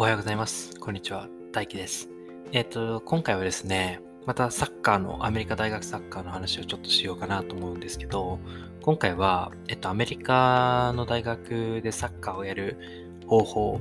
[0.00, 0.74] おはようございます。
[0.80, 1.28] こんにちは。
[1.52, 2.08] 大輝です。
[2.52, 8.38] えっ、と、今回はですね、またサッカーの、アメリカ大学サッカーの話をちょっとしようかなと思うんですけど、
[8.80, 12.78] 今回は、えっと、アメリカの大学でサッカーをやる
[13.26, 13.80] 方法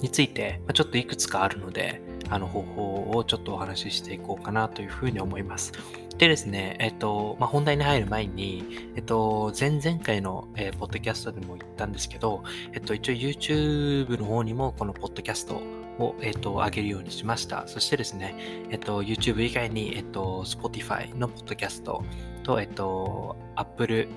[0.00, 2.00] について、まちょっといくつかあるので、
[2.30, 5.74] あの方法をちょっとお話ししていこうかなというふうに思います。
[6.18, 8.64] でですね、えっと、まあ、本題に入る前に、
[8.96, 15.62] えっと、前々回の、えー、ポッドキャストでも言ったんですけど、えっと、一応 YouTube の方にもこのポッドキャスト
[16.00, 17.68] を、えっと、上げるようにしました。
[17.68, 18.34] そしてですね、
[18.70, 22.02] えっと、YouTube 以外に、えっと、Spotify のポッドキャスト
[22.42, 24.08] と、えっと、Apple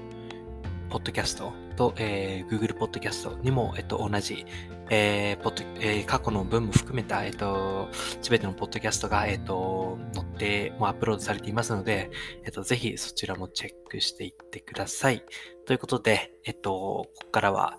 [0.90, 4.46] ポッドキャストと、えー、Google ポッドキャストにも、えっと、同じ、
[4.90, 10.31] えーポッドえー、過去の文も含めた、えっと、すべてのポッドキャストが、えっと、載って、
[10.78, 12.12] もアップロードされていますので、
[12.44, 15.24] えっと、ぜひそちらもチェックしていってください。
[15.66, 17.78] ということで、えっと、ここからは、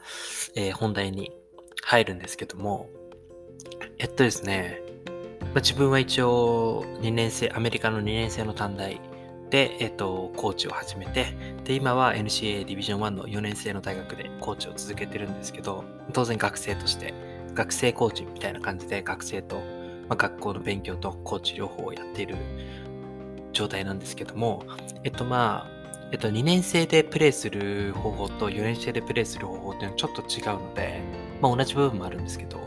[0.54, 1.32] えー、本題に
[1.82, 2.88] 入るんですけども、
[3.98, 4.82] えっとですね、
[5.40, 9.00] まあ、自分は一応2年生、アメリカの2年生の短大
[9.50, 15.84] で、えっと、コーチを始めて、で、今は NCA ディビジョン1の4年生の大学でコーチを続けてるんですけど、
[16.14, 17.12] 当然学生として、
[17.52, 19.60] 学生コーチみたいな感じで学生と、
[20.08, 22.36] まあ、学校の勉強とコーチ両方をやっている
[23.52, 24.64] 状態なんですけども、
[25.04, 31.00] えっとまあ、えっと2年生でプレイする方法と4年生でプレイする方法っていうのはちょっと違うので、
[31.40, 32.60] まあ同じ部分もあるんですけど、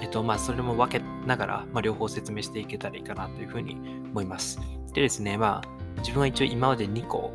[0.00, 3.76] えっとまあそれも分けながら、まあ、両方説明していけたらいいかなというふうに
[4.10, 4.60] 思います。
[4.94, 7.32] でですね、まあ自分は一応今まで2個、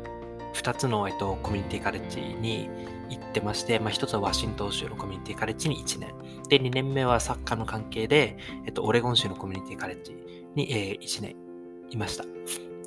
[0.54, 2.70] 2つの、えっと、コミュニティカレッジに
[3.10, 6.14] 行ってまして、まあ、1つはワシントン州のコミュニティカレッジに1年。
[6.48, 10.16] で、2年目はサッカーの関係で、えっと、オレゴン州のコミュニティカレッジ
[10.54, 11.36] に、えー、1年
[11.90, 12.24] いました。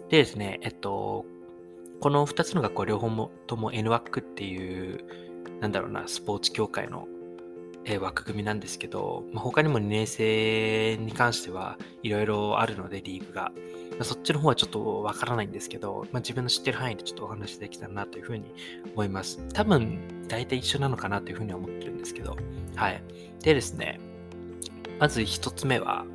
[0.09, 1.25] でですね、えっと、
[1.99, 5.03] この2つの学校両方もとも NWAC っていう、
[5.59, 7.07] なんだろうな、スポーツ協会の、
[7.89, 13.51] えー、枠組みなんですけど、まあ、他にも2年生に関してはいろいろあるので、リーグが
[13.97, 14.05] ま。
[14.05, 18.53] そっちの方はちょっとわからないんですけど、まあ、自分の知ってる範囲でちょっとお話できたらなというふうに
[18.93, 19.39] 思います。
[19.53, 22.37] 多分、大体一緒なのかなというふうに思ってるんですけど、
[22.75, 23.01] はい。
[23.41, 23.99] でですね、
[24.99, 26.05] まず一つ目は、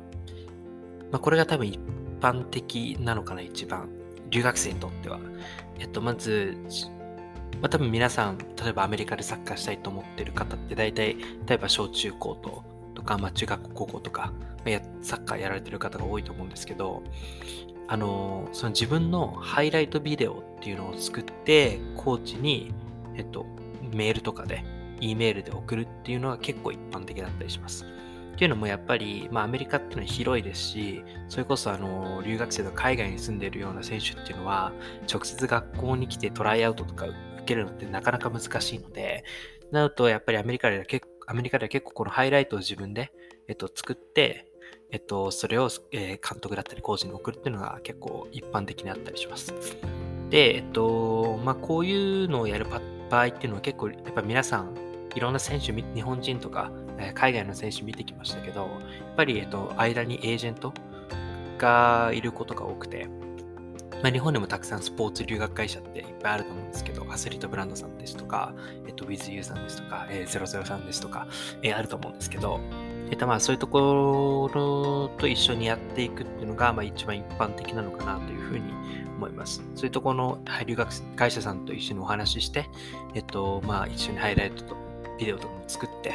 [1.11, 1.79] まあ、これが多分一
[2.21, 3.89] 般的なのかな、一番。
[4.29, 5.19] 留学生にとっては。
[5.79, 6.57] えっと、まず、
[7.61, 11.15] まあ、多分皆さん、例えばアメリカでサッカーしたいと思ってる方って大体、
[11.47, 12.63] 例えば小中高と
[12.95, 14.33] とか、まあ、中学校高校とか、
[15.01, 17.03] サッカーやられてる方が多いと思うんですけど、
[17.87, 22.73] あの、その自分のハイライトビデオっていうのを作って、コーチに、
[23.15, 23.45] えっと、
[23.93, 24.63] メールとかで、
[25.01, 27.85] E メールで送るっていうのが結構一般的だったりします。
[28.33, 34.71] っていうのもやっぱり、まあ、アメリカっていうのは広いですし、それこそあの留学生の海外に住んでいるような選手っていうのは、
[35.11, 37.05] 直接学校に来てトライアウトとか
[37.43, 39.23] 受けるのってなかなか難しいので、
[39.71, 43.11] なるとやっぱりアメリカでは結構アメリカでは結構このハイライトを自分で、
[43.47, 44.47] えっと、作って、
[44.91, 49.53] えっと、それを、え、監督だったりコーチに送るっていうのが結構一般的にあったりします。
[50.29, 52.65] で、えっと、まあ、こういうのをやる
[53.09, 54.75] 場合っていうのは結構、やっぱ皆さん、
[55.15, 56.71] いろんな選手、日本人とか、
[57.15, 58.69] 海外の選手見てきましたけど、やっ
[59.15, 60.73] ぱり、えっと、間にエージェント
[61.57, 63.07] がいることが多くて、
[64.03, 68.53] まあ、日本でもたくさんスポーツ留学会社っていっぱいあると思うんですけど、アスリートブランドさんですとか、
[68.85, 71.25] えっと、WithYou さんですとか、えー、00さんですとか、
[71.61, 72.59] えー、あると思うんですけど、
[73.09, 78.73] えっと、まあ、そういうところと一緒にやっていくっていうのが、まあ、一番一般的なのかなというふうに
[79.15, 79.63] 思います。
[79.73, 82.65] そういうところの留学会社さんと一緒にお話しして、
[83.13, 84.75] えっと、まあ、一緒にハイライトと
[85.17, 86.09] ビデオとかも作って、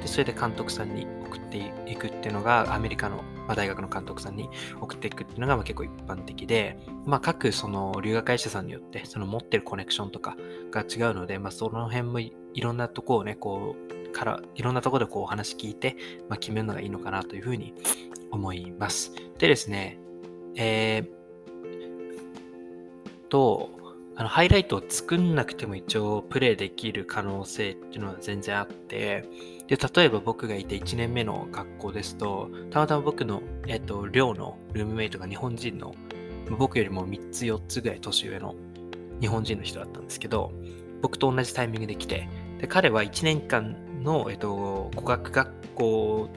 [0.00, 4.50] でそれで監督さんに送っていくっていうのが、アメリカのま、大学の監督さんに
[4.80, 10.36] 送っていくっていうのがまあ結構一般的で、まあ、各その留学会社さんによってその持ってるコネクションとか
[10.70, 13.76] が違うので、まあ、その辺もいろんなとこをね、こ
[14.08, 15.96] う、からいろんなとこでこうお話聞いて、
[16.28, 17.74] まあ、決めるのがいいのかなというふうに
[18.30, 19.12] 思います。
[19.38, 19.98] でですね、
[20.54, 21.08] えー、
[23.28, 23.70] と、
[24.14, 29.24] あのハイライトを作んなくても一応プレイできる可能性っていうのは全然あって、
[29.68, 35.94] で、例えば僕がいて1年目の学校ですと、たまたま僕の、えっ、と、寮のルームメイトが日本人の、
[36.58, 38.54] 僕よりも3つ4つぐらい年上の
[39.20, 40.52] 日本人の人だったんですけど、
[41.00, 42.28] 僕と同じタイミングで来て、
[42.58, 46.28] で彼は1年間の、えっ、と、語学学校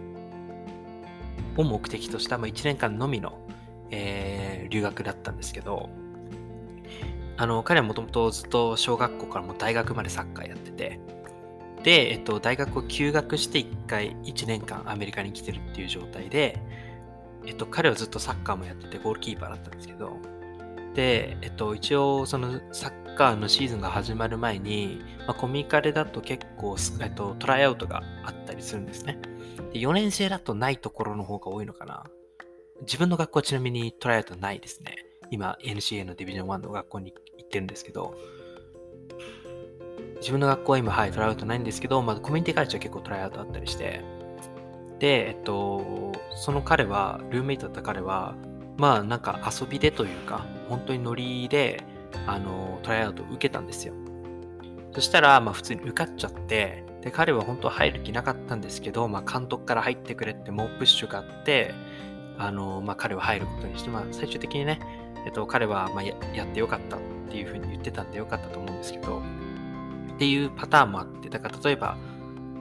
[1.57, 3.37] を目的とした、まあ、1年間のみの、
[3.91, 5.89] えー、留学だったんですけど、
[7.37, 10.99] あの、彼はもともとずっと小学校からも大学までサッカーやってて、
[11.83, 16.59] で、えっと、大学を休学して1回、1年間アメリカに来てるっていう状態で、
[17.45, 20.17] えっと、彼はずっとサッカーもやってて、ゴールキーパーだったんですけど、
[20.95, 29.19] で、えっと、一応、そのサッカーのシーズンが始まる前に、まあ、コミカレだと結構、えっと、トライアウトがあったりするんですね。
[29.73, 32.05] で4年生だとないところの方が多いのかな。
[32.81, 34.95] 自分の学校はちなみにトライアウトないですね。
[35.31, 37.13] 今 NCA のディビジョン1の学校に
[37.55, 38.15] ってるんですけど、
[40.17, 44.01] 自分の学校は今、はい、トライアウトないんですけど、まあ、コミュニティカレッジは結構トライアウトあったりして、
[44.99, 48.35] で、えっと、その彼は、ルーメイトだった彼は、
[48.77, 51.83] まあなんか遊びでというか、本当にノリで、
[52.27, 53.93] あの、トライアウトを受けたんですよ。
[54.93, 61.73] そしたら、まあ普通に受かっちゃって、で、彼は本当は入る気なかったんですけど、まあ監督から入ってくれって猛プッシュがあって、
[62.37, 64.79] あの、まあ彼は入ることにして、まあ最終的にね、
[65.25, 66.13] えっと、彼はまあや
[66.45, 69.21] ってよかったっっていうふうに言ってたんでよかったと思うんですけど、
[70.15, 71.97] っていうパターンもあって、だから例えば、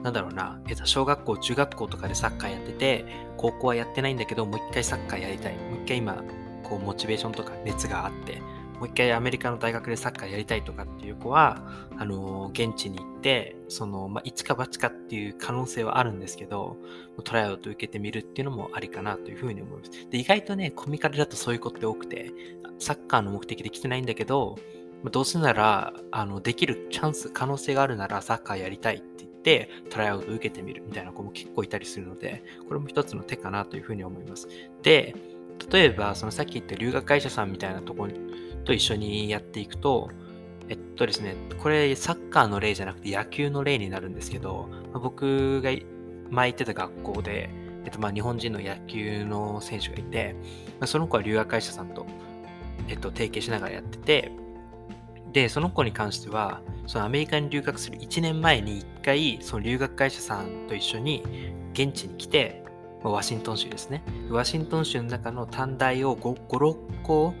[0.03, 3.05] なんだろうな、えっと、小学校、中学校とかでサッカーやってて、
[3.37, 5.53] 高校はやってないんだけど、もう一回サッカーやりたい。
[5.53, 6.23] もう一回今、
[6.63, 8.39] こう、モチベーションとか熱があって、
[8.79, 11.61] もう一回アメリカの大学でサッカーやりたいとかっていう子は、
[11.97, 16.77] あのー、現地に行って、その、まあ、一か八かっていう可能性はあるんですけど、
[17.23, 20.07] トライアウト受けてみるっていうのもありかなというふうに思います。
[20.11, 22.31] で、意外とね、コミカルだとそういう子って多くて、
[22.77, 24.57] サッカーの目的で来てないんだけど、
[25.11, 34.47] どうせなら、あの、できるチャンス、可能性があるならサッカーやりたいって言ってトライアウト受けてみるみたいな子も結構いたりするので、これも一つの手かなというふうに思います。
[34.83, 35.15] で、
[35.71, 38.11] 例えば、そのさっき言った留学会社さんみたいなところ
[38.65, 40.11] と一緒にやっていくと、
[40.69, 45.71] えっとですね、これサッカーの例じゃなくて野球の例になるんですけど、まあ、僕が
[46.29, 47.49] 前行ってた学校で、
[47.85, 50.35] えっと、まあ日本人の野球の選手がいて、
[50.79, 52.05] まあ、その子は留学会社さんと、
[52.87, 54.31] えっと、提携しながらやってて、
[55.31, 61.23] で、その子に関しては、そのアメリカに留学する1年前に1回、その留学会社さんと一緒に
[61.73, 62.63] 現地に来て、
[63.03, 64.01] ワシントン州ですね。
[64.29, 67.35] ワシントン州の中の短大を 5, 5 6個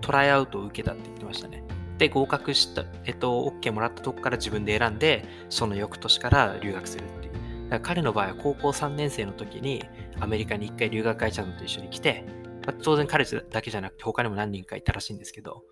[0.00, 1.62] トライアウトを受けたって言ってましたね。
[1.98, 7.32] で、合格した、えっと、OK もらったとこから自分で選んで、その翌年から留学するっていう。
[7.32, 9.84] だから彼の場合は高校3年生の時に
[10.20, 12.24] アメリカに1回留学会社さんと一緒に来て、
[12.66, 15.62] まあ、当然彼だけじゃなくて他にも何人かいたらしいんですけど、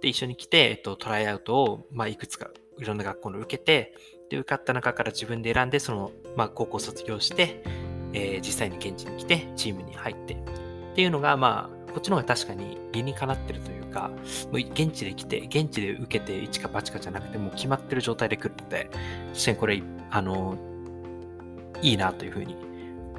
[0.00, 3.94] で、一緒に来て、えっと、トライアウトを、まあ、いくつか、いろんな学校の受けて、
[4.28, 7.62] で、受かった中から自分で選んで、その、まあ、高校卒業して、
[8.12, 10.36] えー、実際に現地に来て、チームに入って、っ
[10.94, 14.14] ていうのが、まあ、こっちの方が確かに理にかなってるというか、も
[14.52, 18.90] う現地で来て、現地で受けて、一か八かじゃなくて、もう決まってる状態で来るので、
[19.32, 20.58] 実際にこれ、あの、
[21.80, 22.56] いいなというふうに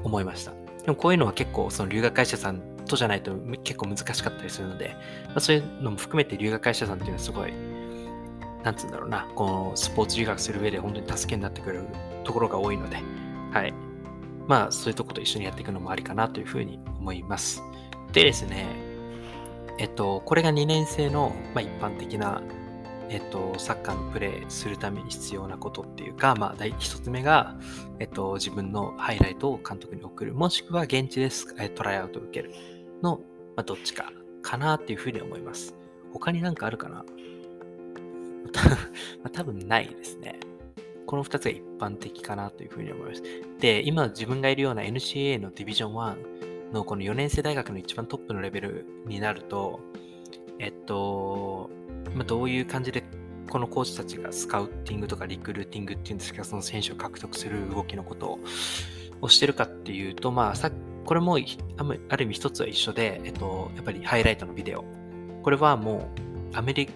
[0.04, 0.52] 思いました。
[0.84, 4.96] でもこういうのは結構、その留学会社さんとじゃないと結構難しかったりするので、
[5.28, 7.54] まあ、そういうのも含めて留学会社さんっていうのはすごい、
[8.64, 11.86] なんつうんだろうな、このスポーツ留学する上で本当に助けになってくれる
[12.24, 12.98] ところが多いので、
[13.52, 13.74] はい。
[14.48, 17.64] まあ、そういうとこと一緒にやっていくのもありかなというふうに思います。
[18.12, 18.66] でですね、
[19.78, 22.42] えっと、これが2年生の、まあ、一般的な、
[23.10, 27.56] えっと、サッカーのプレーするために必要なことっていうか、まあ、第一つ目が、
[28.00, 31.30] えっと、自分のハイライトを監督に送る、もしくは現地で
[31.70, 32.54] トライアウトを受ける。
[33.04, 33.18] の、
[33.56, 34.12] まあ、どっちか
[34.42, 35.76] かなっていうふうに思います。
[36.14, 37.04] 他になんかあるかな？
[38.56, 40.40] まあ、多分ないですね。
[41.06, 43.24] この2つが一般的かなというふうに思います。
[43.60, 49.80] で、今自分がいるような NCA のディビジョン1のこの4年生大学の一番トップのレベルになると、
[50.60, 51.70] えっと、
[52.14, 53.04] まあ、どういう感じで
[53.50, 58.40] このコーチたちがスカウティングとかリクルーティングっていうんですか、その選手を獲得する動きのこと
[59.22, 60.70] をしてるかっていうと、まあ、さ
[61.06, 64.84] これもある意味一つは一緒で、えっと、やっぱりハイライトのビデオ。
[65.44, 66.10] これはも
[66.54, 66.94] うアメリカ、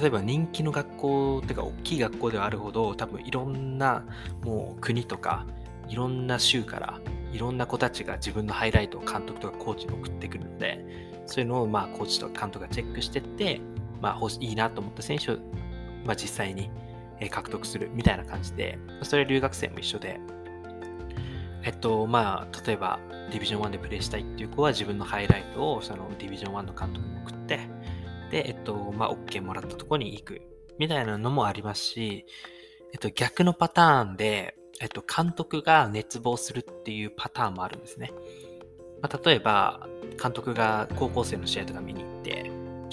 [0.00, 4.04] 例えば人気の学校っていうか大きい学校ではあるほど多分いろんな
[4.44, 5.46] もう国とか
[5.88, 7.00] いろんな州から
[7.32, 10.84] いろんな子たちが自分のハイライトを監督とかコーチに送ってくるので
[11.26, 13.60] そういうのをまあコーチとか監督がチェックしてって
[14.00, 15.36] まあいいなと思った選手を
[16.04, 16.70] まあ実際に
[17.30, 20.20] 獲得するみたいな感じでそれは留学生も一緒で
[21.62, 22.98] えっと、まあ、例えば、
[23.30, 27.60] ディビジョン1でプレイしたいっていう子は自分のハイライトをそのディビジョン1の監督に送って、
[28.30, 30.40] で、えっと、まあ、OK もらったとこに行く、
[30.78, 32.24] みたいなのもありますし、
[32.92, 38.12] えっと、逆のパターンで、えっと、監督が熱望するっていうパターンもあるんですね。
[39.02, 39.88] まあ、例えば、
[40.20, 42.50] 監督が高校生の試合とか見に行って、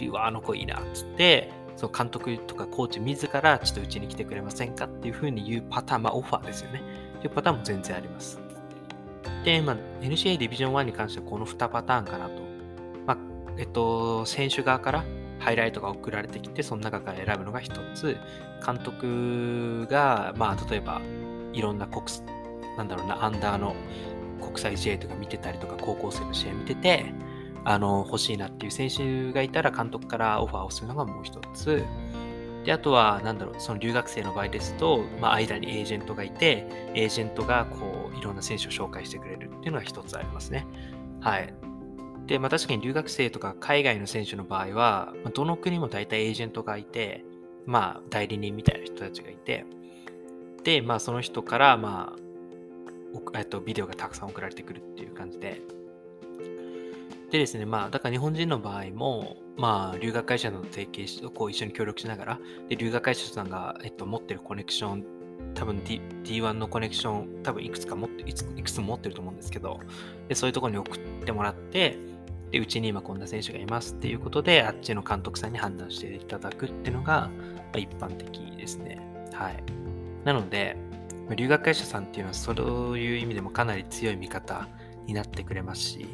[0.08, 6.82] うわ、あの子いいな、っつって、その監督とかコーチ自らちょっとうちに来てくれませんかっていうふうに言うパターン、まあオファーですよね。
[7.18, 8.40] っていうパターンも全然あります。
[9.44, 12.42] で、まあ、NCA ディビジョン1に関してはこの2パターンかなと。
[13.06, 13.18] まあ、
[13.58, 15.06] えっと、選手側から
[15.40, 18.18] ハイライトが送られてきて、その中から選ぶのが1つ。
[18.66, 21.02] 監督が、まあ、例えば、
[21.56, 22.04] いろんな国、
[22.78, 23.76] なんだろうな、アンダーの
[24.42, 27.14] 国際試合とか見てたりとか、高校生の試合見てて、
[27.64, 31.84] あの、欲しいなっていう選手がいたら監督からオファーをするのがもう一つ。
[32.64, 40.66] で、あとは、なんだろう、その留学生の場合ですと、まあ、間にエージェントがいて、エージェントが、こう、いろんな選手を紹介してくれるっていうのが一つありますね。
[41.22, 41.54] はい。
[42.26, 47.24] で、まあ、確かに留学生とか海外の選手の場合は、ま、どの国も大体エージェントがいて、
[47.66, 49.66] まあ、代理人みたいな人たちがいて、
[50.66, 55.62] で、まあ、その人から、まあ、えっと、ビデオがたくさん送られてくるっていう感じで、
[57.32, 65.06] でですね、まあ、だから日本人の場合も、まあ、留学会社の提携し、こう一緒に協力しながら、で、留学会社さんが、えっと、持ってるコネクション、
[65.54, 69.80] 多分、D、D1 のコネクション、多分いくつか持っていくつも持ってると思うんですけど、
[70.28, 71.96] で、そういうところに送ってもらって、
[72.50, 77.32] で、うちに今こんな選手がいますっていうことで、あっちの監督さんに判断していただくっていうのが、ま
[77.76, 79.00] あ、一般的ですね。
[79.32, 79.85] はい。
[80.26, 80.76] なので、
[81.36, 84.68] 留学会社さんっていうのはそういう意味でもかなり強い味方
[85.08, 86.08] になってくれますし、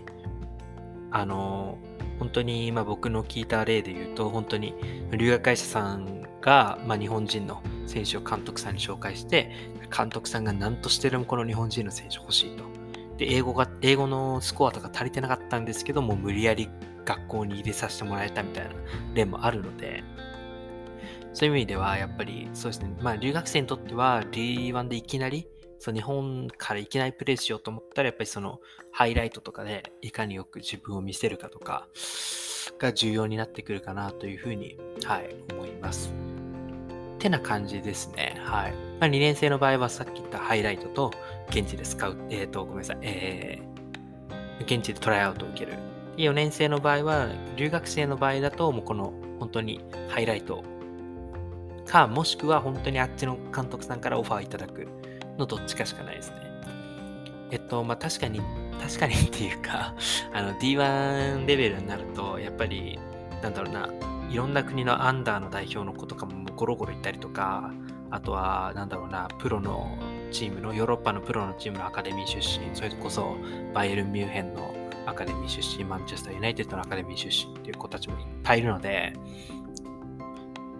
[1.09, 1.77] あの、
[2.19, 4.75] 本当に今僕の聞いた例で言うと、本当に
[5.11, 9.51] 留学会社さんが、まあ、日本人の選手を監督さんに紹介して、
[9.95, 12.63] 監督さんが何としてでもこの日本人の選手欲しいと。
[13.17, 16.69] で、英語が、英語のスコアとか足りてなかったんですけどもう、無理やり
[17.05, 18.71] 学校に入れさせてもらえたみたいな
[19.13, 20.03] 例もあるので、
[21.33, 25.47] そういう意味では、やっぱりそうですね、まあ留学生にとっては D1 でいきなり
[25.81, 28.59] そう日本からいきなりプレイしようと思ったら、やっぱりその
[28.91, 31.87] ハイライトとかでいかによく自分を見せるかとか
[32.77, 36.13] が重要になってくるかなというふうに、はい、思います。
[37.15, 38.39] ってな感じですね。
[38.43, 38.73] はい。
[38.99, 41.11] まあ、2年生の場合はさっき言ったハイライトと
[41.49, 45.73] 現地で使う、えっ、ー、と、ごめんなさい、えー、現地でトライアウトを受ける。
[46.17, 50.63] 4年生の場合は、留学生の場合だと、もうこの本当にハイライト
[51.85, 54.87] か、もしくは本当にあっちの監督さんからオファーいただく。
[55.37, 56.37] のどっちかしかないですね。
[57.51, 58.41] えっと、まあ、確かに、
[58.81, 59.93] 確かにっていうか、
[60.33, 62.99] あの、D1 レベルになると、やっぱり、
[63.41, 63.89] なんだろうな、
[64.29, 67.71] いろんな国のアンダーの代表の子とかもゴロゴロいったりとか、
[68.09, 69.97] あとは、なんだろうな、プロの
[70.31, 73.35] チームの、ヨーロッパのプロのチームのアカデミー出身、それこそ、
[73.73, 74.73] バイエルン・ミュンヘンの
[75.05, 79.13] アカデミー出身、マンチェスター・ユナイテッドのアカデミー出身っていう子たちもいっぱいいるので、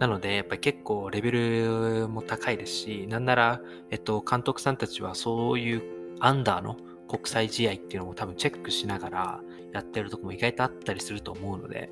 [0.01, 5.84] なので、やっぱり結構レベルも高いですし、なんなら、えっと、監督さんたちはそういう
[6.20, 6.75] アンダーの
[7.08, 9.41] 国際試合っていうのも多分チェックしながら
[9.72, 11.91] やってるとこも意外とあったりすると思うので、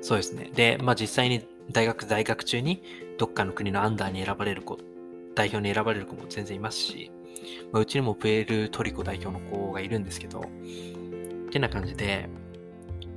[0.00, 0.52] そうですね。
[0.54, 2.84] で、まあ実際に大学在学中に
[3.18, 4.78] どっかの国のアンダーに選ばれる子、
[5.34, 7.10] 代表に選ばれる子も全然いますし、
[7.72, 10.42] まあ、うちにもプエルトリコ代表の子がいるんですけど、
[11.48, 12.28] ってな感じで、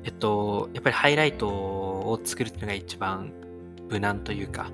[0.04, 3.32] えっと、やっぱりハイライトを作るっていうのが一番
[3.90, 4.70] 無難というか、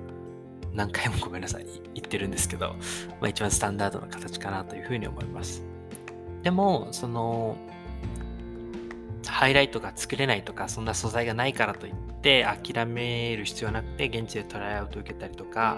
[0.74, 1.66] 何回もごめんなさい、
[1.96, 2.76] 言ってるんですけど、
[3.20, 5.64] まあ、一番スタンダードな形かなというふうに思います。
[6.44, 7.58] でも、その、
[9.26, 15.78] ハイライトが作れないとか、そんな素材がないからといって諦める必要はなくて、現地でトライアウト受けたりとか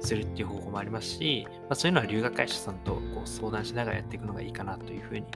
[0.00, 5.26] するっていう方法もありますし、まあ、そういうのは留学会社さんとこう相談しながらやっていくのがいいかなというふうに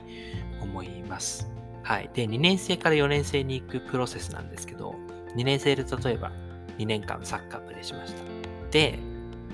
[0.61, 1.56] 思います。
[1.87, 2.09] はい。
[2.13, 4.93] で、2年生から4年生に行くプロセスなんですけど、
[5.37, 6.33] 2年生で例えば
[6.77, 8.23] 2年間サッカープレイしました。
[8.71, 8.99] で、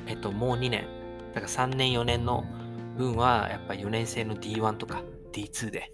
[0.07, 0.87] えっと、もう2年、
[1.35, 2.43] だから3年4年の
[2.97, 5.93] 分は、やっぱり4年生の D1 とか D2 で、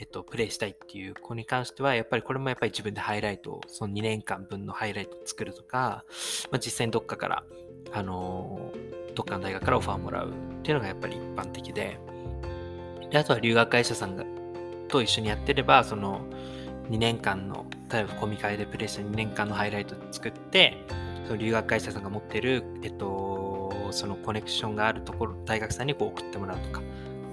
[0.00, 6.04] えっと、プレイしたいっていう子に関しては、やっぱりこれもやっぱり自分でハイライトを、その2年間分のハイライトを作るとか、
[6.50, 7.44] まあ、実際にどっかから、
[7.92, 10.32] あのー、どっかの大学からオファーもらうっ
[10.64, 12.00] ていうのがやっぱり一般的で、
[13.12, 14.24] であとは留学会社さんが
[14.88, 16.20] と一緒にやってれば、その
[16.90, 20.76] 2年間の、例えばコミカルでプレイした2年間のハイライト作って、
[21.26, 26.84] その留学会社さんが持ってる、えっと、そのコネクションがあるところ、大学さんにこう送ってもらうとか、い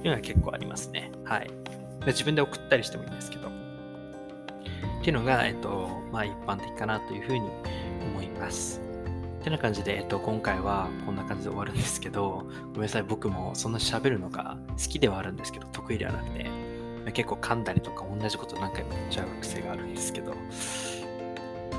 [0.03, 1.11] うのは結構ありますね。
[1.23, 1.49] はい。
[2.05, 3.47] 自分で送ったりしてもいいんですけど。
[3.47, 3.51] っ
[5.03, 7.49] ていうのが、えっと、まあ一般的かなというふうに
[8.13, 8.85] 思います。
[9.45, 16.49] てな感じで、えっと、今回はこんな感じで終わるんですけど、ごめんなさい、僕もそんな喋るのが好きではあるんですけど、得意ではなくて、
[17.11, 20.33] 結構噛んだりとか同じこと何回も言っちゃう癖があるんですけど、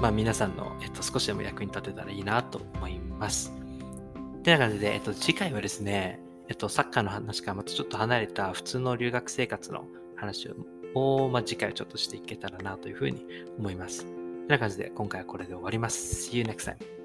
[0.01, 3.53] まあ皆さんの、えっと、少しでも役に立てたらいいなと思います。
[4.39, 10.49] ってな感じで、えっと、次回はですね、えっと、サッカーの話からまたちょっと離れた普通の留学生活の話
[10.95, 13.27] を、まあ、次回ちょっとしていけたらなというふうに
[13.59, 14.05] 思います。
[14.05, 16.31] てな感じで、今回はこれで終わります。
[16.31, 16.96] See you next time.